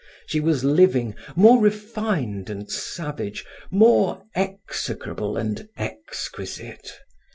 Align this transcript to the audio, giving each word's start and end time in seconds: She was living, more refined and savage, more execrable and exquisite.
She 0.25 0.39
was 0.39 0.63
living, 0.63 1.13
more 1.35 1.61
refined 1.61 2.49
and 2.49 2.71
savage, 2.71 3.45
more 3.69 4.23
execrable 4.35 5.37
and 5.37 5.69
exquisite. 5.77 6.93